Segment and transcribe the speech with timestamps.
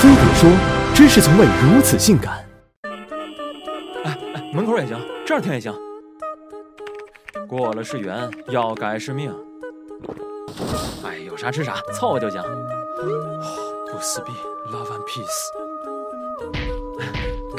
[0.00, 0.48] 飞碟说
[0.94, 2.48] ：“知识从未如此性感。”
[4.04, 4.96] 哎哎，门口也行，
[5.26, 5.74] 这儿停也行。
[7.48, 9.34] 过了是缘，要改是命。
[11.04, 12.40] 哎，有啥吃啥，凑合就行。
[13.90, 14.30] 不撕逼
[14.70, 15.48] ，love and peace。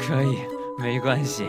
[0.00, 0.38] 可以，
[0.78, 1.46] 没关系。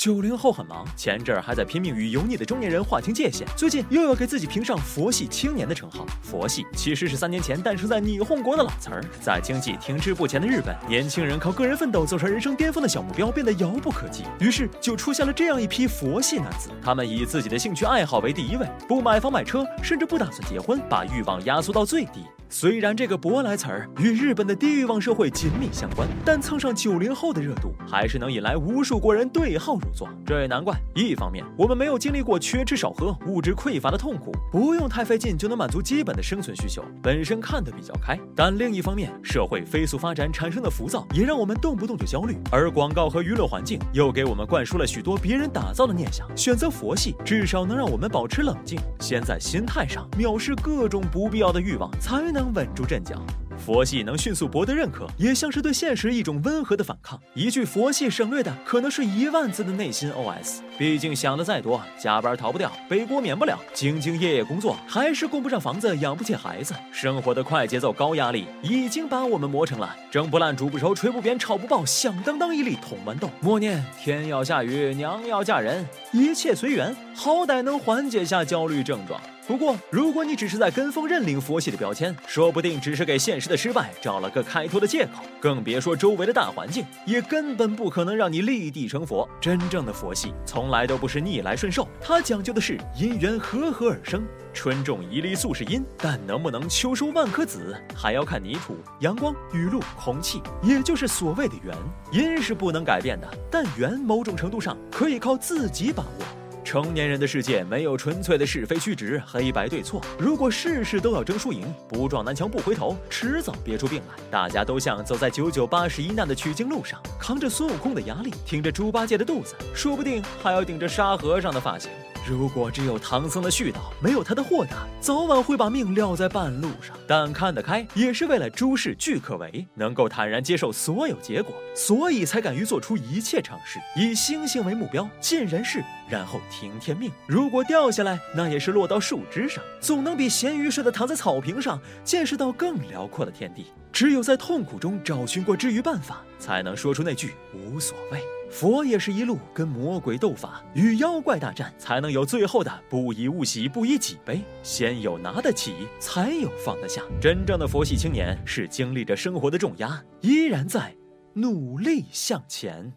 [0.00, 6.06] 九零后很忙，前阵儿还在拼命与油腻的中年人划清界限，最近又要给自己评上佛系青年的称号。
[6.22, 22.24] 佛系其实是三年前诞生在霓虹国的老词儿，在经济停滞不前的日本，年轻人靠个人奋斗走上人生巅峰的小目标变得遥不可及，于是就出现了这样一批佛系男子，他们以自己的兴趣爱好为第一位，不买房买车，甚至不打算结婚，把欲望压缩到最低。
[22.52, 30.08] 虽然这个舶来词儿与日本的低欲望社会紧密相关，但蹭上九零后的热度，还是能引来无数国人对号入座。
[30.26, 46.26] 这也难怪，一方面我们没有经历过缺吃少喝、物质匮乏的痛苦，不用太费劲就能满足基本的生存需求，本身看得比较开；但另一方面，社会飞速发展产生的浮躁，也让我们动不动就焦虑，而广告和娱乐环境又给我们灌输了许多别人打造的念想。
[46.36, 52.39] 选择佛系，至少能让我们保持冷静，先在心态上藐视各种不必要的欲望，才能。
[52.40, 53.22] 能稳住阵脚。
[53.58, 57.20] 佛系能迅速博得认可，也像是对现实一种温和的反抗。
[57.34, 60.60] 一句佛系省略的可能是一万字的内心 OS。
[60.78, 66.72] 毕竟想的再多，加班逃不掉，背锅免不了，兢兢业业工作还是供不上房子，养不起孩子。
[66.90, 73.28] 生活的快节奏、高压力已经把我们磨成了蒸不烂、煮不熟、吹不扁、炒不爆、响当当一粒铜豌豆。
[73.42, 79.20] 默念天要下雨，娘要嫁人，一切随缘，好歹能缓解下焦虑症状。
[79.50, 85.24] 不过，如果你只是在跟风认领佛系的标签，说不定只是给现实的失败找了个开脱的借口。
[85.40, 89.28] 更别说周围的大环境，也根本不可能让你立地成佛。
[89.40, 94.22] 真正的佛系从来都不是逆来顺受，它讲究的是因缘和合而生。
[94.54, 101.76] 春种一粒粟是因，但能不能秋收万颗子，还要看泥土、阳光、雨露、空气，也就是所谓的缘。
[102.12, 106.39] 因是不能改变的，但缘某种程度上可以靠自己把握。
[106.70, 110.00] 成年人的世界没有纯粹的是非曲直、黑白对错。
[110.16, 114.14] 如果事事都要争输赢，不撞南墙不回头，迟早憋出病来。
[114.30, 121.90] 大家都像走在九九八十一难的取经路上，扛着孙悟空的压力，挺着猪八戒的肚子，说不定还要顶着沙和尚的发型。
[122.26, 126.96] 如果只有唐僧的絮叨，没有他的豁达，早晚会把命撂在半路上。
[127.06, 133.78] 但看得开，也是为了诸事俱可为，能够坦然接受所有结果，所以才敢于做出一切尝试。
[133.96, 137.10] 以星星为目标，尽人事，然后听天命。
[137.26, 143.66] 如果掉下来，那也是落到树枝上，总能比咸鱼似的躺在草坪上，见识到更辽阔的天地。
[143.92, 148.20] 只有在痛苦中找寻过治愈办法，才能说出那句无所谓。
[148.50, 154.42] 佛也是一路跟魔鬼斗法，与妖怪大战，才能有最后的不以物喜，不以己悲。
[154.62, 157.02] 先有拿得起，才有放得下。
[157.20, 160.96] 真正的佛系青年是经历着生活的重压，依然在
[161.32, 162.92] 努力向前。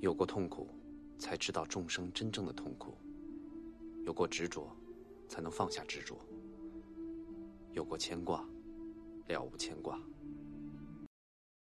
[0.00, 0.68] 有过痛苦，
[1.16, 2.90] 才知道众生真正的痛苦；
[4.04, 4.68] 有过执着，
[5.28, 6.16] 才能放下执着；
[7.72, 8.44] 有过牵挂，
[9.28, 9.98] 了无牵挂。